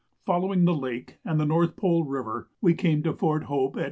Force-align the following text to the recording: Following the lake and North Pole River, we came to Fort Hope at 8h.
Following 0.25 0.65
the 0.65 0.73
lake 0.73 1.19
and 1.23 1.47
North 1.47 1.75
Pole 1.75 2.05
River, 2.05 2.49
we 2.59 2.73
came 2.73 3.03
to 3.03 3.13
Fort 3.13 3.43
Hope 3.43 3.75
at 3.77 3.79
8h. 3.79 3.79